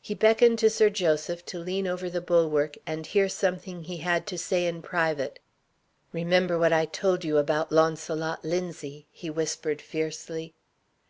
[0.00, 4.26] He beckoned to Sir Joseph to lean over the bulwark, and hear something he had
[4.28, 5.38] to say in private.
[6.14, 10.54] "Remember what I told you about Launcelot Linzie!" he whispered fiercely.